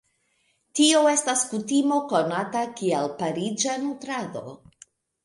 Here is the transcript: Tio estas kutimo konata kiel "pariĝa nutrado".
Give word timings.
Tio 0.77 1.01
estas 1.09 1.43
kutimo 1.51 1.99
konata 2.13 2.63
kiel 2.79 3.13
"pariĝa 3.21 3.77
nutrado". 3.85 4.45